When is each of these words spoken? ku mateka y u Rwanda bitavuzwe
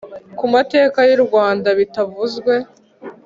ku 0.37 0.45
mateka 0.53 0.99
y 1.09 1.11
u 1.17 1.19
Rwanda 1.25 1.67
bitavuzwe 1.79 2.53